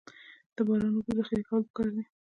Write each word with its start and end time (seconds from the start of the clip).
د 0.55 0.57
باران 0.67 0.93
اوبو 0.95 1.11
ذخیره 1.17 1.43
کول 1.49 1.61
پکار 1.67 1.87
دي 1.95 2.03